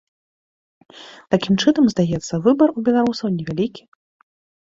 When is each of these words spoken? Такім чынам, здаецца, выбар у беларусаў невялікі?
Такім 1.35 1.53
чынам, 1.63 1.85
здаецца, 1.95 2.33
выбар 2.49 2.69
у 2.77 2.85
беларусаў 2.89 3.27
невялікі? 3.37 3.83